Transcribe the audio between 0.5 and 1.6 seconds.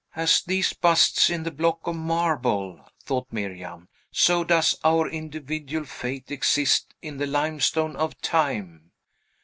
busts in the